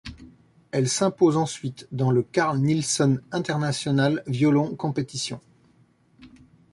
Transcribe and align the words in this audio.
Elle 0.71 0.89
s'impose 0.89 1.37
ensuite 1.37 1.87
dans 1.91 2.09
le 2.09 2.23
Carl 2.23 2.57
Nielson 2.57 3.19
international 3.31 4.23
violon 4.25 4.75
competition. 4.75 5.39